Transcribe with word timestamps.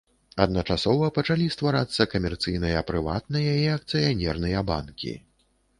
Адначасова 0.43 1.09
пачалі 1.17 1.45
стварацца 1.55 2.09
камерцыйныя 2.15 2.79
прыватныя 2.91 3.53
і 3.61 3.69
акцыянерныя 3.79 4.67
банкі. 4.73 5.13